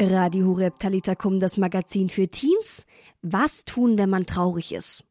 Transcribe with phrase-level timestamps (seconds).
[0.00, 2.86] Radio Horeb Talitakum, das Magazin für Teens.
[3.20, 5.02] Was tun, wenn man traurig ist?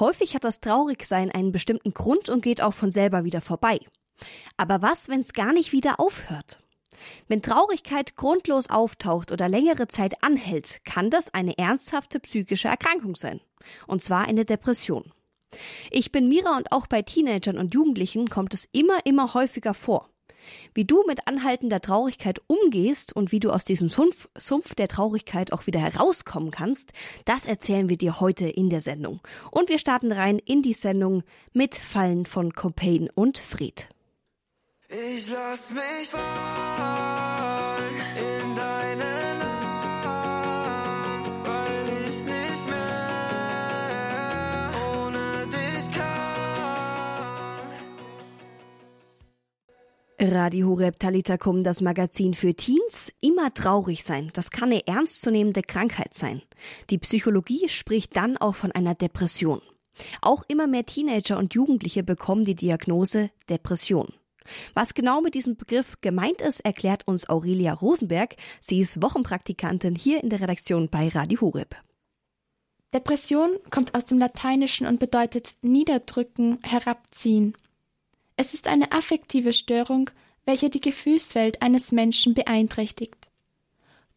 [0.00, 3.78] Häufig hat das Traurigsein einen bestimmten Grund und geht auch von selber wieder vorbei.
[4.56, 6.58] Aber was, wenn es gar nicht wieder aufhört?
[7.28, 13.40] Wenn Traurigkeit grundlos auftaucht oder längere Zeit anhält, kann das eine ernsthafte psychische Erkrankung sein.
[13.86, 15.12] Und zwar eine Depression.
[15.92, 20.10] Ich bin Mira und auch bei Teenagern und Jugendlichen kommt es immer, immer häufiger vor.
[20.74, 25.52] Wie du mit anhaltender Traurigkeit umgehst und wie du aus diesem Sumpf, Sumpf der Traurigkeit
[25.52, 26.92] auch wieder herauskommen kannst,
[27.24, 29.20] das erzählen wir dir heute in der Sendung.
[29.50, 31.22] Und wir starten rein in die Sendung
[31.52, 33.88] mit Fallen von Copain und Fred.
[34.88, 37.63] Ich lass mich fallen
[50.32, 50.96] Radio Horeb
[51.62, 53.12] das Magazin für Teens.
[53.20, 56.42] Immer traurig sein, das kann eine ernstzunehmende Krankheit sein.
[56.90, 59.60] Die Psychologie spricht dann auch von einer Depression.
[60.22, 64.08] Auch immer mehr Teenager und Jugendliche bekommen die Diagnose Depression.
[64.74, 68.36] Was genau mit diesem Begriff gemeint ist, erklärt uns Aurelia Rosenberg.
[68.60, 71.76] Sie ist Wochenpraktikantin hier in der Redaktion bei Radio Horeb.
[72.92, 77.56] Depression kommt aus dem Lateinischen und bedeutet niederdrücken, herabziehen.
[78.36, 80.10] Es ist eine affektive Störung,
[80.44, 83.16] welche die Gefühlswelt eines Menschen beeinträchtigt.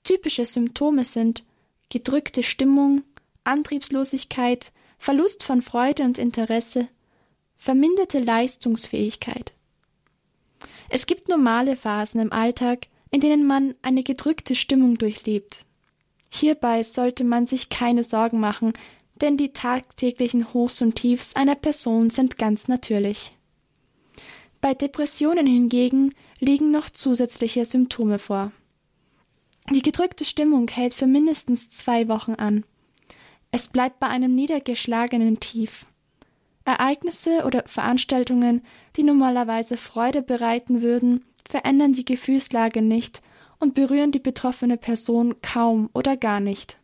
[0.03, 1.43] Typische Symptome sind
[1.89, 3.03] gedrückte Stimmung,
[3.43, 6.87] Antriebslosigkeit, Verlust von Freude und Interesse,
[7.57, 9.53] verminderte Leistungsfähigkeit.
[10.89, 15.65] Es gibt normale Phasen im Alltag, in denen man eine gedrückte Stimmung durchlebt.
[16.29, 18.73] Hierbei sollte man sich keine Sorgen machen,
[19.15, 23.31] denn die tagtäglichen Hochs und Tiefs einer Person sind ganz natürlich.
[24.61, 28.51] Bei Depressionen hingegen liegen noch zusätzliche Symptome vor.
[29.71, 32.63] Die gedrückte Stimmung hält für mindestens zwei Wochen an.
[33.51, 35.85] Es bleibt bei einem niedergeschlagenen Tief.
[36.65, 38.61] Ereignisse oder Veranstaltungen,
[38.95, 43.21] die normalerweise Freude bereiten würden, verändern die Gefühlslage nicht
[43.59, 46.77] und berühren die betroffene Person kaum oder gar nicht.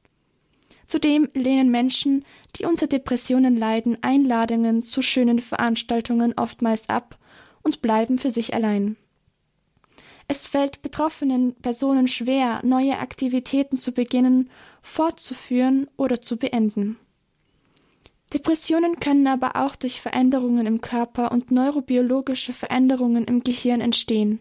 [0.88, 2.24] Zudem lehnen Menschen,
[2.56, 7.18] die unter Depressionen leiden, Einladungen zu schönen Veranstaltungen oftmals ab
[7.64, 8.98] und bleiben für sich allein.
[10.28, 14.50] Es fällt betroffenen Personen schwer, neue Aktivitäten zu beginnen,
[14.82, 16.98] fortzuführen oder zu beenden.
[18.34, 24.40] Depressionen können aber auch durch Veränderungen im Körper und neurobiologische Veränderungen im Gehirn entstehen.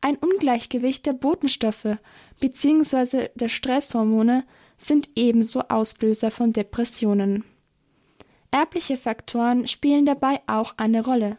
[0.00, 1.98] Ein Ungleichgewicht der Botenstoffe
[2.40, 3.28] bzw.
[3.34, 4.44] der Stresshormone
[4.76, 7.44] sind ebenso Auslöser von Depressionen.
[8.50, 11.38] Erbliche Faktoren spielen dabei auch eine Rolle.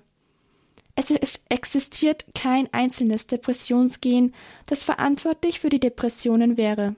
[0.99, 1.11] Es
[1.49, 4.33] existiert kein einzelnes Depressionsgen,
[4.65, 6.95] das verantwortlich für die Depressionen wäre.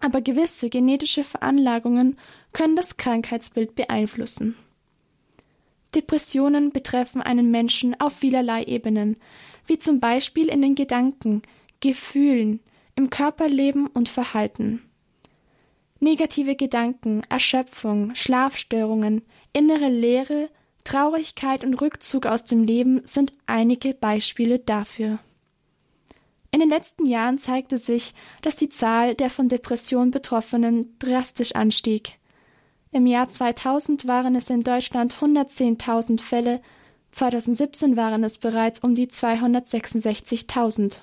[0.00, 2.16] Aber gewisse genetische Veranlagungen
[2.54, 4.56] können das Krankheitsbild beeinflussen.
[5.94, 9.18] Depressionen betreffen einen Menschen auf vielerlei Ebenen,
[9.66, 11.42] wie zum Beispiel in den Gedanken,
[11.80, 12.60] Gefühlen,
[12.96, 14.82] im Körperleben und Verhalten.
[16.00, 19.20] Negative Gedanken, Erschöpfung, Schlafstörungen,
[19.52, 20.48] innere Leere,
[20.88, 25.18] Traurigkeit und Rückzug aus dem Leben sind einige Beispiele dafür.
[26.50, 32.14] In den letzten Jahren zeigte sich, dass die Zahl der von Depressionen Betroffenen drastisch anstieg.
[32.90, 36.62] Im Jahr 2000 waren es in Deutschland 110.000 Fälle,
[37.12, 41.00] 2017 waren es bereits um die 266.000.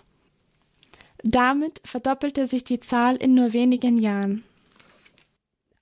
[1.21, 4.43] Damit verdoppelte sich die Zahl in nur wenigen Jahren.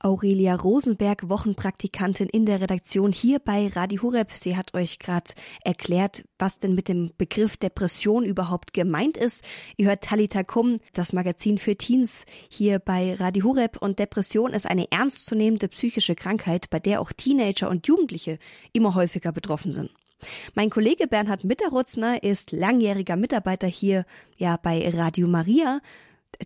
[0.06, 4.34] Aurelia Rosenberg, Wochenpraktikantin in der Redaktion hier bei Radio Hureb.
[4.34, 5.32] Sie hat euch gerade
[5.64, 9.46] erklärt, was denn mit dem Begriff Depression überhaupt gemeint ist.
[9.78, 13.78] Ihr hört Talita Kum, das Magazin für Teens hier bei Radio Hureb.
[13.82, 18.40] Und Depression ist eine ernstzunehmende psychische Krankheit, bei der auch Teenager und Jugendliche
[18.74, 19.90] immer häufiger betroffen sind.
[20.54, 25.80] Mein Kollege Bernhard Mitterrutzner ist langjähriger Mitarbeiter hier ja bei Radio Maria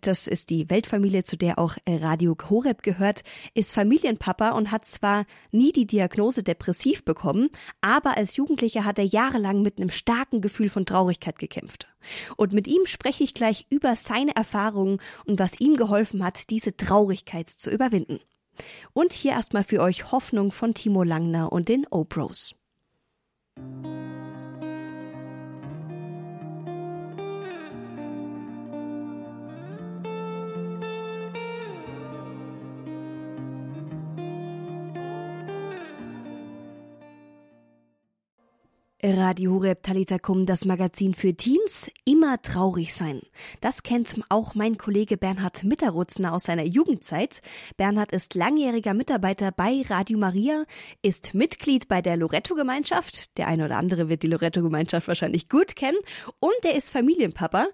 [0.01, 3.23] das ist die Weltfamilie, zu der auch äh, Radio Horeb gehört,
[3.53, 7.49] ist Familienpapa und hat zwar nie die Diagnose depressiv bekommen,
[7.81, 11.87] aber als Jugendlicher hat er jahrelang mit einem starken Gefühl von Traurigkeit gekämpft.
[12.35, 16.75] Und mit ihm spreche ich gleich über seine Erfahrungen und was ihm geholfen hat, diese
[16.75, 18.19] Traurigkeit zu überwinden.
[18.93, 22.55] Und hier erstmal für euch Hoffnung von Timo Langner und den O-Bros.
[39.03, 43.21] Radio Horeb Talitakum, das Magazin für Teens, immer traurig sein.
[43.61, 47.41] Das kennt auch mein Kollege Bernhard Mitterrutzner aus seiner Jugendzeit.
[47.77, 50.63] Bernhard ist langjähriger Mitarbeiter bei Radio Maria,
[51.03, 53.37] ist Mitglied bei der Loretto-Gemeinschaft.
[53.37, 55.99] Der eine oder andere wird die Loretto-Gemeinschaft wahrscheinlich gut kennen.
[56.39, 57.67] Und er ist Familienpapa.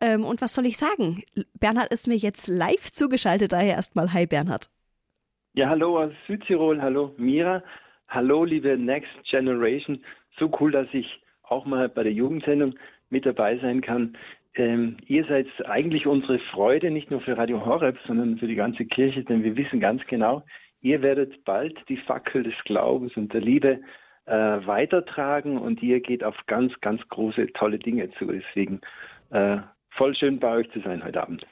[0.00, 1.24] Ähm, und was soll ich sagen?
[1.60, 4.70] Bernhard ist mir jetzt live zugeschaltet, daher erstmal Hi Bernhard.
[5.52, 7.62] Ja, hallo aus Südtirol, hallo Mira,
[8.08, 10.02] hallo liebe Next Generation
[10.38, 12.74] so cool, dass ich auch mal bei der Jugendsendung
[13.10, 14.16] mit dabei sein kann.
[14.54, 18.84] Ähm, ihr seid eigentlich unsere Freude, nicht nur für Radio Horeb, sondern für die ganze
[18.84, 20.44] Kirche, denn wir wissen ganz genau,
[20.80, 23.80] ihr werdet bald die Fackel des Glaubens und der Liebe
[24.26, 28.26] äh, weitertragen und ihr geht auf ganz, ganz große, tolle Dinge zu.
[28.26, 28.80] Deswegen
[29.30, 29.58] äh,
[29.90, 31.44] voll schön bei euch zu sein heute Abend.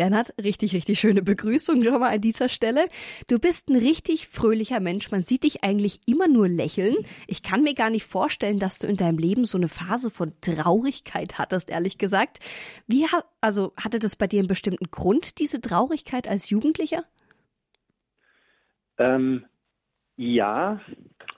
[0.00, 2.88] Bernhard, richtig, richtig schöne Begrüßung schon mal an dieser Stelle.
[3.28, 5.10] Du bist ein richtig fröhlicher Mensch.
[5.10, 6.96] Man sieht dich eigentlich immer nur lächeln.
[7.26, 10.32] Ich kann mir gar nicht vorstellen, dass du in deinem Leben so eine Phase von
[10.40, 12.38] Traurigkeit hattest, ehrlich gesagt.
[12.86, 13.04] Wie,
[13.42, 17.04] also, hatte das bei dir einen bestimmten Grund, diese Traurigkeit als Jugendlicher?
[18.96, 19.44] Ähm,
[20.16, 20.80] ja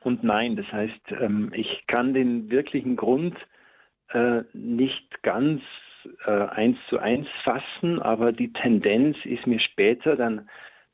[0.03, 0.55] und nein.
[0.55, 3.37] Das heißt, ähm, ich kann den wirklichen Grund
[4.11, 5.63] äh, nicht ganz
[6.27, 10.49] äh, eins zu eins fassen, aber die Tendenz ist mir später dann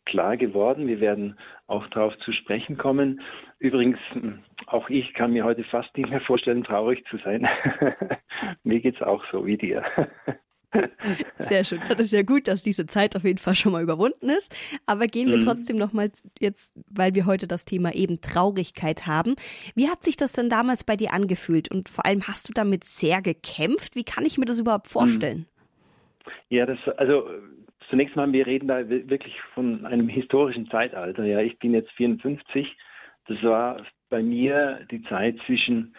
[0.05, 0.89] klar geworden.
[0.89, 3.21] Wir werden auch darauf zu sprechen kommen.
[3.59, 7.47] Übrigens, hm, auch ich kann mir heute fast nicht mehr vorstellen, traurig zu sein.
[8.63, 9.85] mir geht es auch so wie dir.
[11.39, 11.81] Sehr schön.
[11.89, 14.55] Das ist ja gut, dass diese Zeit auf jeden Fall schon mal überwunden ist.
[14.87, 15.43] Aber gehen wir mhm.
[15.43, 19.37] trotzdem nochmal jetzt, weil wir heute das Thema eben Traurigkeit haben.
[19.75, 21.71] Wie hat sich das denn damals bei dir angefühlt?
[21.71, 23.97] Und vor allem hast du damit sehr gekämpft?
[23.97, 24.93] Wie kann ich mir das überhaupt mhm.
[24.93, 25.47] vorstellen?
[26.51, 27.29] Ja, das, also
[27.89, 31.25] zunächst mal, wir reden da wirklich von einem historischen Zeitalter.
[31.25, 32.77] Ja, ich bin jetzt 54.
[33.27, 35.95] Das war bei mir die Zeit zwischen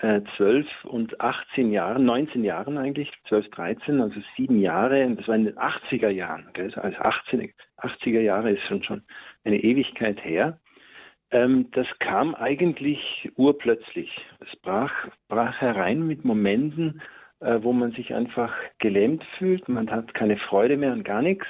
[0.00, 5.34] 12 äh, und 18 Jahren, 19 Jahren eigentlich, 12, 13, also sieben Jahre, das war
[5.34, 6.72] in den 80er Jahren, gell?
[6.74, 9.02] also 18, 80er Jahre ist schon, schon
[9.44, 10.58] eine Ewigkeit her.
[11.30, 14.10] Ähm, das kam eigentlich urplötzlich.
[14.40, 14.92] Es brach,
[15.28, 17.02] brach herein mit Momenten,
[17.40, 21.46] äh, wo man sich einfach gelähmt fühlt, man hat keine Freude mehr an gar nichts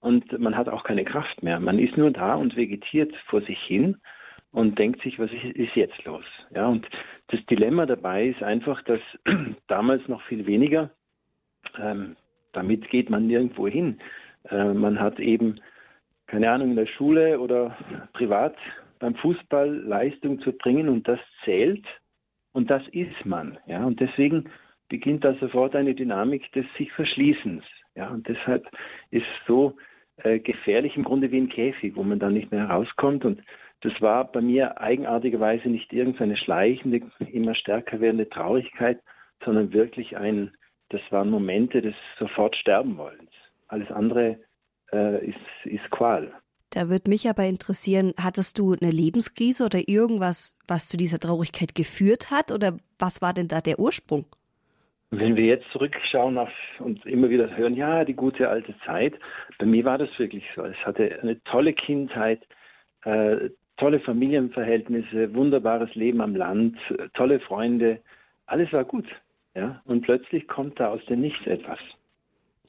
[0.00, 1.60] und man hat auch keine Kraft mehr.
[1.60, 3.98] Man ist nur da und vegetiert vor sich hin
[4.52, 6.24] und denkt sich, was ist jetzt los?
[6.54, 6.86] Ja, und
[7.28, 9.00] das Dilemma dabei ist einfach, dass
[9.66, 10.90] damals noch viel weniger,
[11.78, 12.16] ähm,
[12.52, 13.98] damit geht man nirgendwo hin.
[14.50, 15.60] Äh, man hat eben,
[16.26, 17.76] keine Ahnung, in der Schule oder
[18.12, 18.56] privat
[18.98, 21.84] beim Fußball Leistung zu bringen und das zählt
[22.52, 23.58] und das ist man.
[23.66, 24.50] Ja, und deswegen
[24.88, 27.64] beginnt da sofort eine Dynamik des sich Verschließens.
[27.94, 28.68] Ja, und deshalb
[29.10, 29.76] ist so
[30.18, 33.42] äh, gefährlich im Grunde wie ein Käfig, wo man dann nicht mehr herauskommt und
[33.82, 39.00] das war bei mir eigenartigerweise nicht irgendeine schleichende, immer stärker werdende Traurigkeit,
[39.44, 40.52] sondern wirklich ein,
[40.90, 43.30] das waren Momente des sofort Sterbenwollens.
[43.68, 44.38] Alles andere
[44.92, 46.32] äh, ist, ist Qual.
[46.70, 51.74] Da würde mich aber interessieren, hattest du eine Lebenskrise oder irgendwas, was zu dieser Traurigkeit
[51.74, 52.50] geführt hat?
[52.50, 54.24] Oder was war denn da der Ursprung?
[55.10, 56.48] Wenn wir jetzt zurückschauen auf,
[56.78, 59.14] und immer wieder hören, ja, die gute alte Zeit,
[59.58, 60.64] bei mir war das wirklich so.
[60.64, 62.40] Ich hatte eine tolle Kindheit,
[63.04, 63.50] äh,
[63.82, 66.78] tolle Familienverhältnisse, wunderbares Leben am Land,
[67.14, 67.98] tolle Freunde,
[68.46, 69.06] alles war gut.
[69.56, 69.82] Ja?
[69.84, 71.80] Und plötzlich kommt da aus dem Nichts etwas.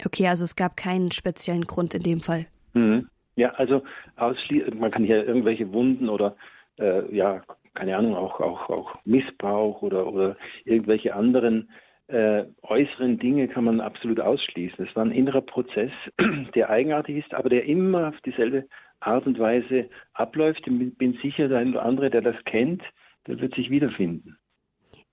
[0.04, 2.48] Okay, also es gab keinen speziellen Grund in dem Fall.
[2.74, 3.08] Mhm.
[3.36, 3.84] Ja, also
[4.18, 6.36] man kann hier irgendwelche Wunden oder
[6.80, 7.44] äh, ja,
[7.76, 11.70] keine Ahnung, auch, auch, auch Missbrauch oder, oder irgendwelche anderen
[12.08, 14.88] äh, äußeren Dinge kann man absolut ausschließen.
[14.88, 15.92] Es war ein innerer Prozess,
[16.56, 18.66] der eigenartig ist, aber der immer auf dieselbe
[19.06, 20.68] Art und Weise abläuft.
[20.68, 22.82] Ich bin sicher, der eine oder andere, der das kennt,
[23.28, 24.38] der wird sich wiederfinden.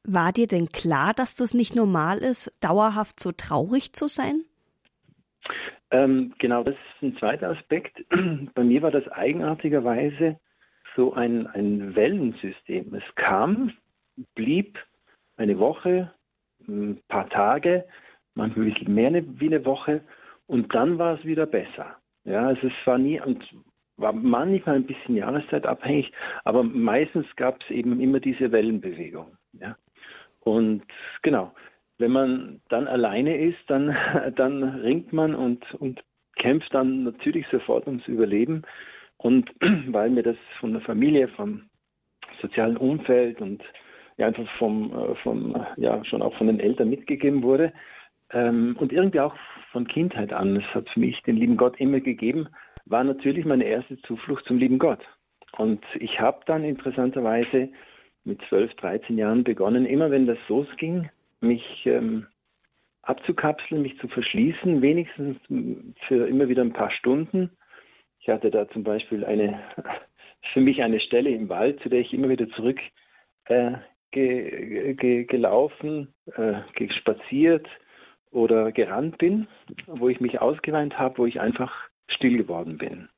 [0.04, 4.44] War dir denn klar, dass das nicht normal ist, dauerhaft so traurig zu sein?
[5.90, 8.02] Ähm, genau, das ist ein zweiter Aspekt.
[8.54, 10.38] Bei mir war das eigenartigerweise
[10.96, 12.94] so ein, ein Wellensystem.
[12.94, 13.72] Es kam,
[14.34, 14.78] blieb
[15.36, 16.12] eine Woche,
[16.68, 17.84] ein paar Tage,
[18.34, 20.02] manchmal ein bisschen mehr wie eine Woche
[20.46, 21.96] und dann war es wieder besser.
[22.24, 23.42] Ja, also es war nie, und
[24.00, 26.12] war manchmal ein bisschen jahreszeitabhängig,
[26.44, 29.36] aber meistens gab es eben immer diese Wellenbewegung.
[29.52, 29.76] Ja.
[30.40, 30.82] Und
[31.22, 31.52] genau,
[31.98, 33.94] wenn man dann alleine ist, dann,
[34.36, 36.02] dann ringt man und, und
[36.36, 38.62] kämpft dann natürlich sofort ums Überleben.
[39.18, 39.50] Und
[39.88, 41.62] weil mir das von der Familie, vom
[42.40, 43.62] sozialen Umfeld und
[44.16, 47.72] ja, einfach vom, äh, vom, ja, schon auch von den Eltern mitgegeben wurde
[48.32, 49.34] ähm, und irgendwie auch
[49.72, 52.48] von Kindheit an, es hat für mich den lieben Gott immer gegeben,
[52.90, 55.00] war natürlich meine erste Zuflucht zum lieben Gott.
[55.56, 57.68] Und ich habe dann interessanterweise
[58.24, 61.08] mit 12, 13 Jahren begonnen, immer wenn das losging,
[61.40, 62.26] mich ähm,
[63.02, 65.38] abzukapseln, mich zu verschließen, wenigstens
[66.06, 67.50] für immer wieder ein paar Stunden.
[68.20, 69.60] Ich hatte da zum Beispiel eine,
[70.52, 72.78] für mich eine Stelle im Wald, zu der ich immer wieder zurück
[73.46, 73.72] äh,
[74.10, 77.66] ge, ge, gelaufen, äh, gespaziert
[78.30, 79.48] oder gerannt bin,
[79.86, 83.08] wo ich mich ausgeweint habe, wo ich einfach still geworden bin.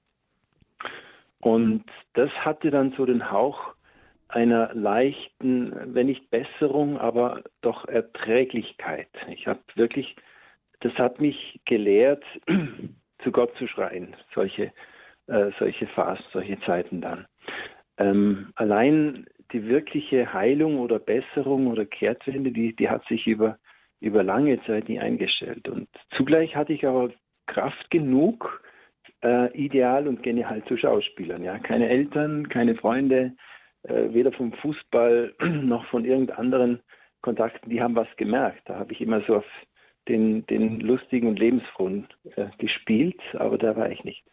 [1.40, 1.84] Und
[2.14, 3.74] das hatte dann so den Hauch
[4.28, 9.08] einer leichten, wenn nicht Besserung, aber doch Erträglichkeit.
[9.28, 10.16] Ich habe wirklich,
[10.80, 12.24] das hat mich gelehrt,
[13.22, 14.72] zu Gott zu schreien, solche,
[15.26, 17.26] äh, solche Phasen, solche Zeiten dann.
[17.98, 23.58] Ähm, allein die wirkliche Heilung oder Besserung oder Kehrtwende, die, die hat sich über,
[24.00, 25.68] über lange Zeit nie eingestellt.
[25.68, 27.10] Und zugleich hatte ich aber
[27.46, 28.62] Kraft genug,
[29.22, 31.42] äh, ideal und genial zu schauspielern.
[31.42, 31.58] Ja?
[31.58, 33.34] Keine Eltern, keine Freunde,
[33.84, 36.80] äh, weder vom Fußball noch von irgendeinen anderen
[37.20, 38.68] Kontakten, die haben was gemerkt.
[38.68, 39.44] Da habe ich immer so auf
[40.08, 44.24] den, den lustigen und lebensfrohen äh, gespielt, aber da war ich nicht.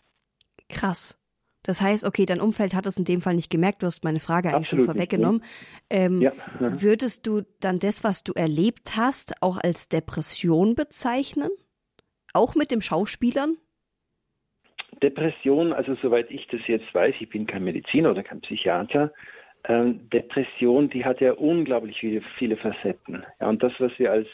[0.68, 1.20] Krass.
[1.64, 3.84] Das heißt, okay, dein Umfeld hat es in dem Fall nicht gemerkt.
[3.84, 5.44] Du hast meine Frage eigentlich Absolut schon vorweggenommen.
[5.90, 6.32] Ähm, ja.
[6.60, 11.50] Würdest du dann das, was du erlebt hast, auch als Depression bezeichnen?
[12.34, 13.58] Auch mit dem Schauspielern?
[15.02, 19.12] Depression, also soweit ich das jetzt weiß, ich bin kein Mediziner oder kein Psychiater,
[19.66, 23.26] ähm, Depression, die hat ja unglaublich viele, viele Facetten.
[23.40, 24.28] Ja, und das, was wir als,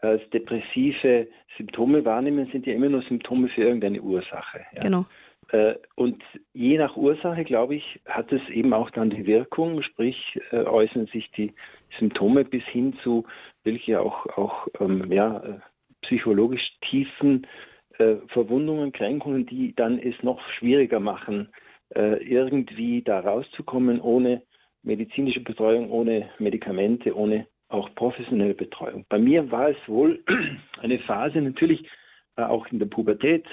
[0.00, 4.60] als depressive Symptome wahrnehmen, sind ja immer nur Symptome für irgendeine Ursache.
[4.74, 4.80] Ja.
[4.80, 5.06] Genau.
[5.50, 10.38] Äh, und je nach Ursache, glaube ich, hat es eben auch dann die Wirkung, sprich
[10.50, 11.52] äh, äußern sich die
[11.98, 13.24] Symptome bis hin zu
[13.64, 15.58] welche auch, auch ähm, ja, äh,
[16.02, 17.46] psychologisch tiefen
[17.98, 21.48] äh, Verwundungen, Kränkungen, die dann es noch schwieriger machen,
[21.94, 24.42] äh, irgendwie da rauszukommen ohne
[24.82, 29.04] medizinische Betreuung, ohne Medikamente, ohne auch professionelle Betreuung.
[29.08, 30.22] Bei mir war es wohl
[30.80, 31.88] eine Phase, natürlich
[32.36, 33.46] äh, auch in der Pubertät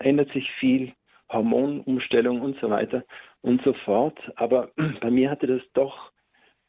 [0.00, 0.92] ändert sich viel,
[1.30, 3.02] Hormonumstellung und so weiter
[3.40, 4.18] und so fort.
[4.36, 6.12] Aber bei mir hatte das doch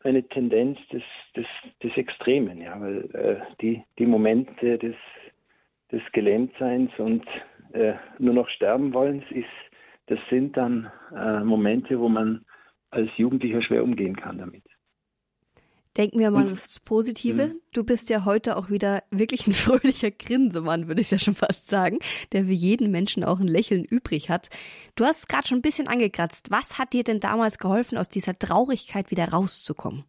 [0.04, 1.04] eine Tendenz des,
[1.36, 1.46] des,
[1.84, 4.96] des Extremen, ja, weil die, die Momente des
[5.92, 7.26] des Gelähmtseins und
[7.74, 9.46] äh, nur noch sterben wollens ist,
[10.08, 12.46] das sind dann äh, Momente, wo man
[12.92, 14.64] als Jugendlicher schwer umgehen kann damit.
[15.98, 17.48] Denken wir mal das Positive.
[17.48, 17.62] Mhm.
[17.74, 21.70] Du bist ja heute auch wieder wirklich ein fröhlicher Grinsemann, würde ich ja schon fast
[21.70, 22.00] sagen,
[22.34, 24.50] der für jeden Menschen auch ein Lächeln übrig hat.
[24.96, 26.52] Du hast es gerade schon ein bisschen angekratzt.
[26.52, 30.04] Was hat dir denn damals geholfen, aus dieser Traurigkeit wieder rauszukommen?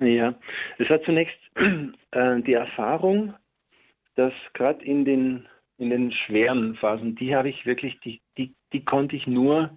[0.00, 0.34] Ja,
[0.78, 1.38] es hat zunächst
[2.10, 3.34] äh, die Erfahrung
[4.14, 8.84] dass gerade in den, in den schweren Phasen, die habe ich wirklich, die, die, die
[8.84, 9.70] konnte ich nur,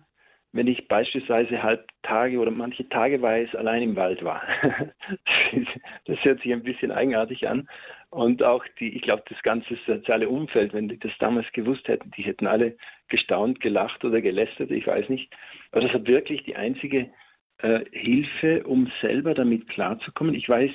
[0.56, 4.42] wenn ich beispielsweise halb Tage oder manche Tage weiß allein im Wald war.
[6.06, 7.68] das hört sich ein bisschen eigenartig an.
[8.10, 12.10] Und auch die, ich glaube, das ganze soziale Umfeld, wenn die das damals gewusst hätten,
[12.12, 12.78] die hätten alle
[13.10, 15.30] gestaunt, gelacht oder gelästert, ich weiß nicht.
[15.72, 17.12] Aber das war wirklich die einzige
[17.58, 20.36] äh, Hilfe, um selber damit klarzukommen.
[20.36, 20.72] Ich weiß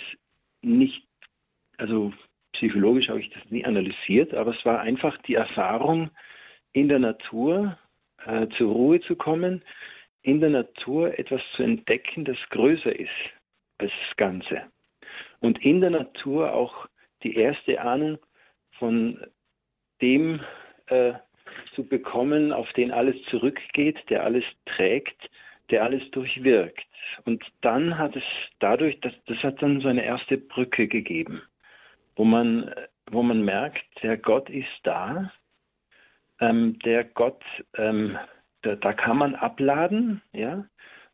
[0.60, 1.06] nicht,
[1.78, 2.12] also
[2.60, 6.10] psychologisch habe ich das nie analysiert, aber es war einfach die Erfahrung,
[6.72, 7.78] in der Natur
[8.26, 9.62] äh, zur Ruhe zu kommen,
[10.22, 13.08] in der Natur etwas zu entdecken, das größer ist
[13.78, 14.62] als das Ganze.
[15.40, 16.86] Und in der Natur auch
[17.22, 18.18] die erste Ahnung
[18.78, 19.18] von
[20.02, 20.40] dem
[20.86, 21.14] äh,
[21.74, 25.30] zu bekommen, auf den alles zurückgeht, der alles trägt,
[25.70, 26.84] der alles durchwirkt.
[27.24, 28.22] Und dann hat es
[28.58, 31.40] dadurch, das, das hat dann so eine erste Brücke gegeben
[32.20, 32.70] wo man,
[33.10, 35.32] wo man merkt, der Gott ist da,
[36.38, 37.42] ähm, der Gott,
[37.78, 38.18] ähm,
[38.60, 40.66] da, da, kann man abladen, ja,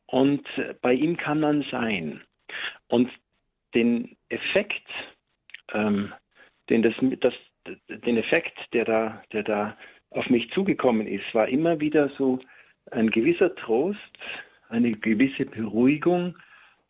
[0.06, 0.44] und
[0.80, 2.22] bei ihm kann man sein.
[2.88, 3.08] Und
[3.72, 4.88] den Effekt,
[5.74, 6.12] ähm,
[6.70, 7.34] den, das, das,
[7.88, 9.76] den Effekt, der da, der da
[10.10, 12.40] auf mich zugekommen ist, war immer wieder so
[12.90, 14.18] ein gewisser Trost,
[14.70, 16.36] eine gewisse Beruhigung,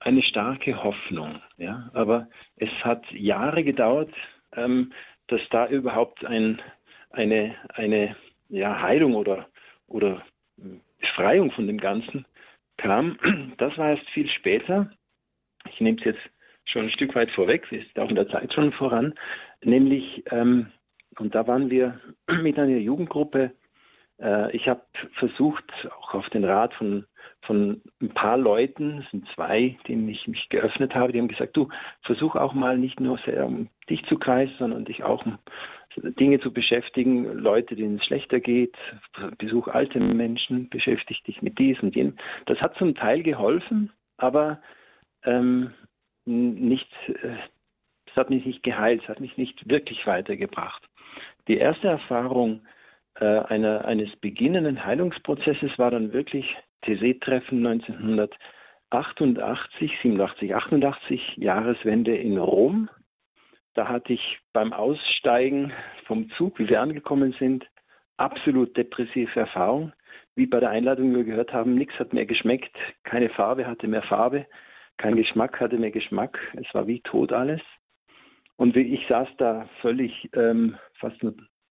[0.01, 1.41] eine starke Hoffnung.
[1.57, 1.91] Ja?
[1.95, 4.13] Aber es hat Jahre gedauert,
[4.55, 4.93] ähm,
[5.29, 6.61] dass da überhaupt ein,
[7.11, 8.17] eine, eine
[8.49, 9.49] ja, Heilung oder,
[9.89, 10.23] oder
[11.01, 12.27] Befreiung von dem Ganzen
[12.77, 13.19] kam.
[13.59, 14.91] Das war erst viel später.
[15.71, 16.21] Ich nehme es jetzt
[16.67, 19.15] schon ein Stück weit vorweg, es ist auch in der Zeit schon voran,
[19.63, 20.73] nämlich, ähm,
[21.19, 22.01] und da waren wir
[22.43, 23.53] mit einer Jugendgruppe,
[24.21, 24.83] äh, ich habe
[25.15, 25.65] versucht,
[26.01, 27.07] auch auf den Rat von
[27.47, 31.57] von ein paar Leuten, es sind zwei, denen ich mich geöffnet habe, die haben gesagt,
[31.57, 31.69] du
[32.03, 35.39] versuch auch mal nicht nur sehr um dich zu kreisen, sondern dich auch um
[35.97, 38.77] Dinge zu beschäftigen, Leute, denen es schlechter geht,
[39.39, 42.17] besuch alte Menschen, beschäftige dich mit dies und jenem.
[42.45, 44.61] Das hat zum Teil geholfen, aber
[45.25, 45.73] ähm,
[46.27, 47.37] nicht, äh,
[48.07, 50.83] es hat mich nicht geheilt, es hat mich nicht wirklich weitergebracht.
[51.49, 52.61] Die erste Erfahrung
[53.15, 62.89] äh, einer, eines beginnenden Heilungsprozesses war dann wirklich TC-Treffen 1988, 87, 88, Jahreswende in Rom.
[63.75, 65.73] Da hatte ich beim Aussteigen
[66.07, 67.65] vom Zug, wie wir angekommen sind,
[68.17, 69.93] absolut depressive Erfahrung.
[70.35, 73.89] Wie bei der Einladung, wie wir gehört haben, nichts hat mehr geschmeckt, keine Farbe hatte
[73.89, 74.47] mehr Farbe,
[74.99, 76.39] kein Geschmack hatte mehr Geschmack.
[76.55, 77.61] Es war wie tot alles.
[78.57, 81.19] Und ich saß da völlig ähm, fast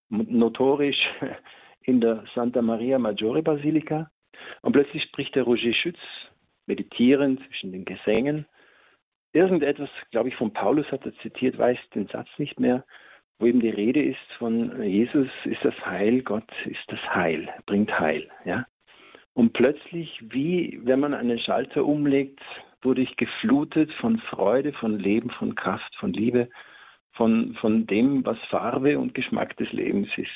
[0.10, 0.98] notorisch
[1.82, 4.10] in der Santa Maria Maggiore Basilika
[4.62, 6.00] und plötzlich spricht der Roger Schütz,
[6.66, 8.46] meditierend zwischen den Gesängen,
[9.34, 12.86] irgendetwas, glaube ich, von Paulus hat er zitiert, weiß den Satz nicht mehr,
[13.38, 17.98] wo eben die Rede ist von Jesus ist das Heil, Gott ist das Heil, bringt
[18.00, 18.66] Heil, ja.
[19.34, 22.40] Und plötzlich, wie wenn man einen Schalter umlegt,
[22.82, 26.48] wurde ich geflutet von Freude, von Leben, von Kraft, von Liebe,
[27.12, 30.32] von, von dem, was Farbe und Geschmack des Lebens ist.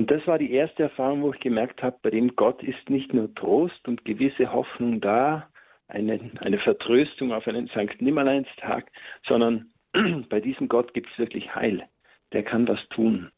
[0.00, 3.12] Und das war die erste Erfahrung, wo ich gemerkt habe, bei dem Gott ist nicht
[3.12, 5.50] nur Trost und gewisse Hoffnung da,
[5.88, 8.90] eine, eine Vertröstung auf einen Sankt Nimmerleinstag,
[9.28, 9.70] sondern
[10.30, 11.86] bei diesem Gott gibt es wirklich Heil.
[12.32, 13.30] Der kann was tun.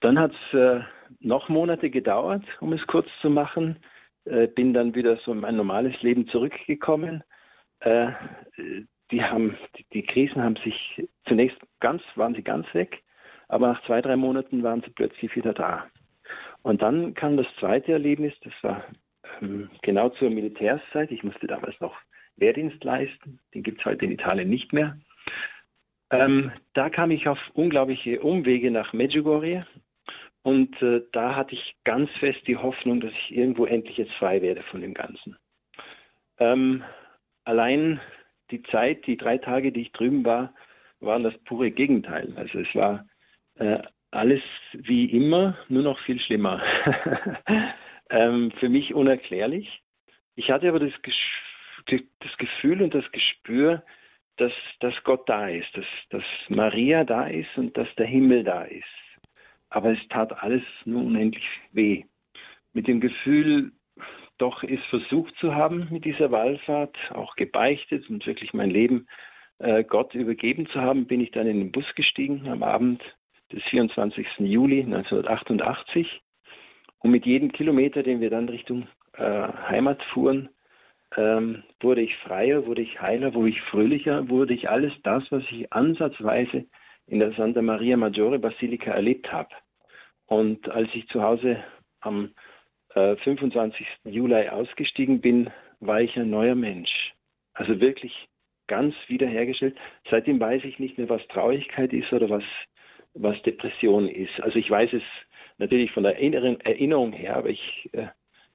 [0.00, 0.80] Dann hat es äh,
[1.20, 3.76] noch Monate gedauert, um es kurz zu machen.
[4.24, 7.22] Äh, bin dann wieder so in mein normales Leben zurückgekommen.
[7.78, 8.10] Äh,
[9.12, 13.04] die haben, die, die, Krisen haben sich zunächst ganz, waren sie ganz weg,
[13.48, 15.86] aber nach zwei, drei Monaten waren sie plötzlich wieder da.
[16.62, 18.84] Und dann kam das zweite Erlebnis, das war
[19.40, 21.10] ähm, genau zur Militärszeit.
[21.10, 21.96] Ich musste damals noch
[22.36, 24.98] Wehrdienst leisten, den gibt es heute in Italien nicht mehr.
[26.10, 29.66] Ähm, da kam ich auf unglaubliche Umwege nach Medjugorje
[30.42, 34.40] und äh, da hatte ich ganz fest die Hoffnung, dass ich irgendwo endlich jetzt frei
[34.40, 35.36] werde von dem Ganzen.
[36.38, 36.82] Ähm,
[37.44, 38.00] allein
[38.50, 40.54] die Zeit, die drei Tage, die ich drüben war,
[41.00, 42.32] waren das pure Gegenteil.
[42.36, 43.04] Also es war
[43.58, 46.62] äh, alles wie immer, nur noch viel schlimmer.
[48.10, 49.82] ähm, für mich unerklärlich.
[50.34, 50.92] Ich hatte aber das,
[51.86, 53.82] das Gefühl und das Gespür,
[54.36, 58.62] dass, dass Gott da ist, dass, dass Maria da ist und dass der Himmel da
[58.62, 58.84] ist.
[59.70, 62.04] Aber es tat alles nur unendlich weh.
[62.72, 63.72] Mit dem Gefühl,
[64.38, 69.08] doch es versucht zu haben mit dieser Wallfahrt, auch gebeichtet und wirklich mein Leben
[69.58, 73.02] äh, Gott übergeben zu haben, bin ich dann in den Bus gestiegen am Abend
[73.52, 74.26] des 24.
[74.38, 76.20] Juli 1988.
[77.00, 79.22] Und mit jedem Kilometer, den wir dann Richtung äh,
[79.68, 80.48] Heimat fuhren,
[81.16, 85.42] ähm, wurde ich freier, wurde ich heiler, wurde ich fröhlicher, wurde ich alles das, was
[85.50, 86.66] ich ansatzweise
[87.06, 89.48] in der Santa Maria Maggiore Basilika erlebt habe.
[90.26, 91.62] Und als ich zu Hause
[92.00, 92.34] am
[92.94, 93.86] äh, 25.
[94.04, 97.14] Juli ausgestiegen bin, war ich ein neuer Mensch.
[97.54, 98.28] Also wirklich
[98.66, 99.76] ganz wiederhergestellt.
[100.10, 102.44] Seitdem weiß ich nicht mehr, was Traurigkeit ist oder was,
[103.20, 104.40] was Depression ist.
[104.40, 105.02] Also ich weiß es
[105.58, 108.06] natürlich von der inneren Erinnerung her, aber ich, äh,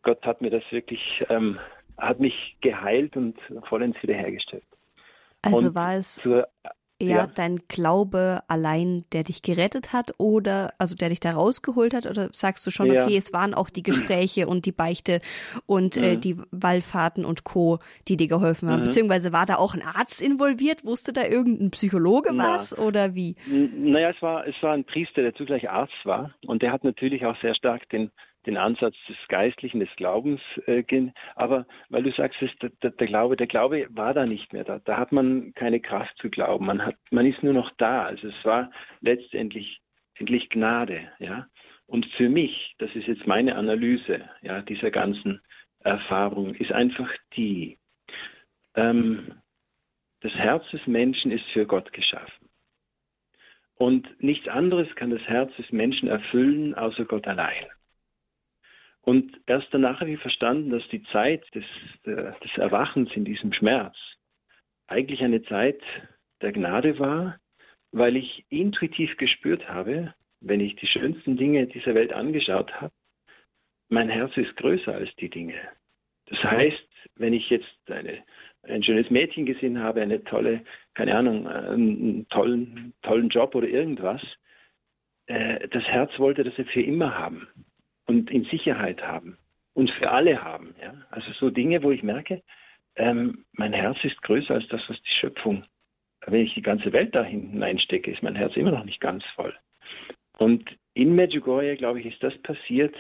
[0.02, 1.60] Gott hat mir das wirklich, ähm,
[1.97, 4.63] hat mich geheilt und vollends wiederhergestellt.
[5.41, 6.47] Also und war es zur,
[7.00, 7.28] eher ja.
[7.28, 12.06] dein Glaube allein, der dich gerettet hat oder also der dich da rausgeholt hat?
[12.06, 13.04] Oder sagst du schon, ja.
[13.04, 15.20] okay, es waren auch die Gespräche und die Beichte
[15.66, 16.06] und äh, mhm.
[16.06, 18.82] äh, die Wallfahrten und Co., die dir geholfen haben?
[18.82, 18.86] Mhm.
[18.86, 20.86] Beziehungsweise war da auch ein Arzt involviert?
[20.86, 22.56] Wusste da irgendein Psychologe Na.
[22.56, 23.36] was oder wie?
[23.48, 27.26] Naja, es war, es war ein Priester, der zugleich Arzt war und der hat natürlich
[27.26, 28.12] auch sehr stark den
[28.46, 31.14] den Ansatz des Geistlichen, des Glaubens äh, gehen.
[31.36, 34.80] Aber weil du sagst, ist, der, der, Glaube, der Glaube war da nicht mehr da.
[34.80, 36.66] Da hat man keine Kraft zu glauben.
[36.66, 38.04] Man hat, man ist nur noch da.
[38.04, 39.80] Also es war letztendlich
[40.16, 41.48] endlich Gnade, ja.
[41.86, 45.42] Und für mich, das ist jetzt meine Analyse, ja, dieser ganzen
[45.80, 47.78] Erfahrung, ist einfach die,
[48.76, 49.34] ähm,
[50.22, 52.50] das Herz des Menschen ist für Gott geschaffen.
[53.76, 57.66] Und nichts anderes kann das Herz des Menschen erfüllen, außer Gott allein.
[59.06, 61.66] Und erst danach habe ich verstanden, dass die Zeit des,
[62.06, 63.96] des Erwachens in diesem Schmerz
[64.88, 65.82] eigentlich eine Zeit
[66.42, 67.38] der Gnade war,
[67.92, 72.94] weil ich intuitiv gespürt habe, wenn ich die schönsten Dinge dieser Welt angeschaut habe,
[73.89, 75.60] mein Herz ist größer als die Dinge.
[76.28, 78.24] Das heißt, wenn ich jetzt eine,
[78.63, 80.63] ein schönes Mädchen gesehen habe, eine tolle,
[80.94, 84.22] keine Ahnung, einen tollen, tollen Job oder irgendwas,
[85.28, 87.48] äh, das Herz wollte das für immer haben
[88.06, 89.38] und in Sicherheit haben
[89.74, 90.76] und für alle haben.
[90.82, 90.94] Ja?
[91.10, 92.42] Also so Dinge, wo ich merke,
[92.96, 95.66] ähm, mein Herz ist größer als das, was die Schöpfung,
[96.26, 99.54] wenn ich die ganze Welt da hineinstecke, ist mein Herz immer noch nicht ganz voll.
[100.38, 100.63] Und
[100.94, 102.96] in Medjugorje, glaube ich, ist das passiert,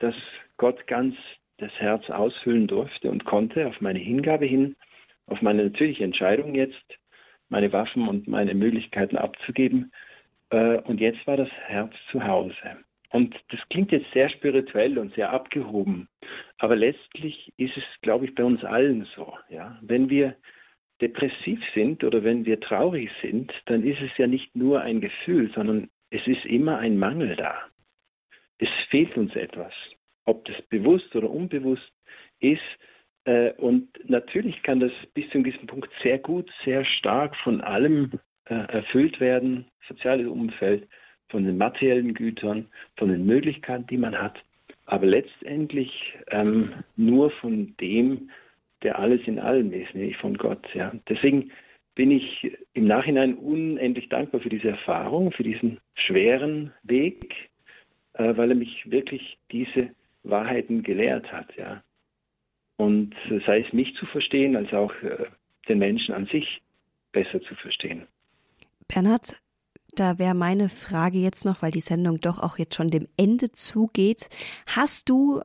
[0.00, 0.14] dass
[0.56, 1.14] Gott ganz
[1.58, 4.76] das Herz ausfüllen durfte und konnte auf meine Hingabe hin
[5.28, 6.98] auf meine natürliche Entscheidung jetzt,
[7.48, 9.92] meine Waffen und meine Möglichkeiten abzugeben.
[10.50, 12.54] Äh, und jetzt war das Herz zu Hause.
[13.10, 16.08] Und das klingt jetzt sehr spirituell und sehr abgehoben.
[16.58, 19.34] Aber letztlich ist es, glaube ich, bei uns allen so.
[19.48, 19.78] Ja?
[19.82, 20.36] Wenn wir
[21.00, 25.50] depressiv sind oder wenn wir traurig sind, dann ist es ja nicht nur ein Gefühl,
[25.54, 27.56] sondern es ist immer ein Mangel da.
[28.58, 29.72] Es fehlt uns etwas.
[30.24, 31.92] Ob das bewusst oder unbewusst
[32.40, 32.60] ist,
[33.24, 37.60] äh, und natürlich kann das bis zu einem gewissen Punkt sehr gut, sehr stark von
[37.60, 38.10] allem
[38.46, 40.88] äh, erfüllt werden, soziales Umfeld,
[41.28, 44.38] von den materiellen Gütern, von den Möglichkeiten, die man hat,
[44.86, 48.30] aber letztendlich ähm, nur von dem,
[48.82, 50.66] der alles in allem ist, nämlich von Gott.
[50.74, 50.92] Ja.
[51.08, 51.50] Deswegen
[51.94, 57.34] bin ich im Nachhinein unendlich dankbar für diese Erfahrung, für diesen schweren Weg,
[58.14, 59.90] äh, weil er mich wirklich diese
[60.22, 61.54] Wahrheiten gelehrt hat.
[61.56, 61.82] Ja.
[62.76, 63.14] Und
[63.46, 65.26] sei es mich zu verstehen, als auch äh,
[65.68, 66.62] den Menschen an sich
[67.12, 68.06] besser zu verstehen.
[68.86, 69.36] Bernhard,
[69.98, 73.52] da wäre meine Frage jetzt noch, weil die Sendung doch auch jetzt schon dem Ende
[73.52, 74.28] zugeht.
[74.66, 75.42] Hast du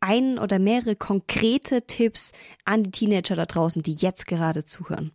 [0.00, 2.32] einen oder mehrere konkrete Tipps
[2.64, 5.12] an die Teenager da draußen, die jetzt gerade zuhören?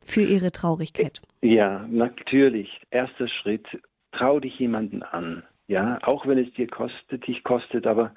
[0.00, 1.22] Für ihre Traurigkeit.
[1.40, 2.68] Ja, natürlich.
[2.90, 3.66] Erster Schritt,
[4.12, 5.42] trau dich jemanden an.
[5.66, 8.14] Ja, auch wenn es dir kostet, dich kostet, aber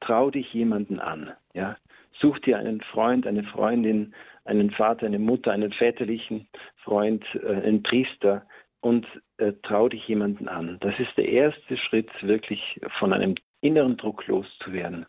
[0.00, 1.30] trau dich jemanden an.
[1.54, 1.76] Ja,
[2.20, 6.48] such dir einen Freund, eine Freundin, einen Vater, eine Mutter, einen väterlichen
[6.82, 8.44] Freund, äh, einen Priester
[8.80, 9.06] und
[9.38, 10.78] äh, trau dich jemanden an.
[10.80, 15.06] Das ist der erste Schritt, wirklich von einem inneren Druck loszuwerden.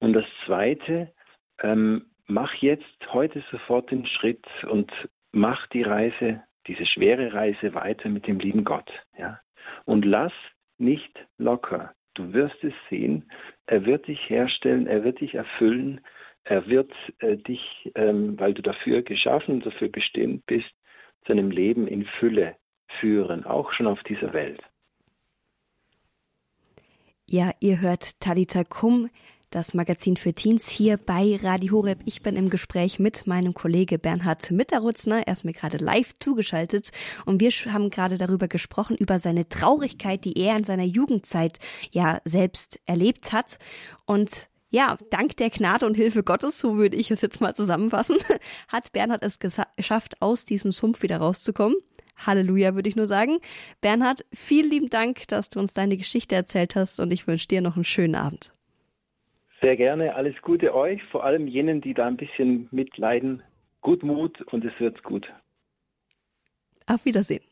[0.00, 1.12] Und das zweite,
[1.62, 4.90] ähm, mach jetzt heute sofort den Schritt und
[5.32, 8.90] mach die Reise, diese schwere Reise weiter mit dem lieben Gott.
[9.16, 9.40] Ja?
[9.84, 10.32] Und lass
[10.78, 11.94] nicht locker.
[12.14, 13.30] Du wirst es sehen.
[13.66, 16.00] Er wird dich herstellen, er wird dich erfüllen,
[16.44, 20.70] er wird äh, dich, ähm, weil du dafür geschaffen, dafür bestimmt bist,
[21.24, 22.56] zu einem Leben in Fülle
[23.00, 24.62] führen, auch schon auf dieser Welt.
[27.26, 29.10] Ja, ihr hört Talita Kum,
[29.50, 32.00] das Magazin für Teens hier bei Radio Horeb.
[32.04, 35.26] Ich bin im Gespräch mit meinem Kollege Bernhard Mitterutzner.
[35.26, 36.90] Er ist mir gerade live zugeschaltet
[37.24, 41.58] und wir haben gerade darüber gesprochen, über seine Traurigkeit, die er in seiner Jugendzeit
[41.90, 43.58] ja selbst erlebt hat.
[44.04, 48.18] Und ja, dank der Gnade und Hilfe Gottes, so würde ich es jetzt mal zusammenfassen,
[48.68, 51.76] hat Bernhard es geschafft, aus diesem Sumpf wieder rauszukommen.
[52.16, 53.38] Halleluja, würde ich nur sagen.
[53.80, 57.60] Bernhard, vielen lieben Dank, dass du uns deine Geschichte erzählt hast und ich wünsche dir
[57.60, 58.52] noch einen schönen Abend.
[59.62, 60.14] Sehr gerne.
[60.14, 63.42] Alles Gute euch, vor allem jenen, die da ein bisschen mitleiden.
[63.80, 65.26] Gut Mut und es wird gut.
[66.86, 67.42] Auf Wiedersehen.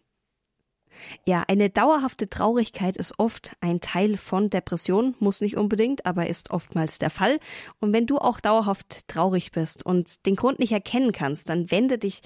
[1.26, 6.50] Ja, eine dauerhafte Traurigkeit ist oft ein Teil von Depression, muss nicht unbedingt, aber ist
[6.50, 7.38] oftmals der Fall.
[7.80, 11.98] Und wenn du auch dauerhaft traurig bist und den Grund nicht erkennen kannst, dann wende
[11.98, 12.20] dich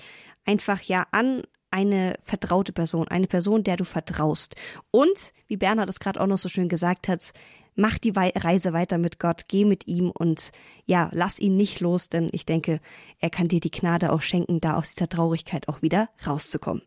[0.45, 4.57] einfach ja an eine vertraute Person, eine Person, der du vertraust.
[4.91, 7.33] Und, wie Bernhard es gerade auch noch so schön gesagt hat,
[7.75, 10.51] mach die Reise weiter mit Gott, geh mit ihm und
[10.87, 12.81] ja, lass ihn nicht los, denn ich denke,
[13.19, 16.83] er kann dir die Gnade auch schenken, da aus dieser Traurigkeit auch wieder rauszukommen.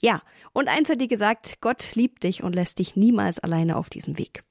[0.00, 3.90] Ja, und eins hat dir gesagt, Gott liebt dich und lässt dich niemals alleine auf
[3.90, 4.44] diesem Weg.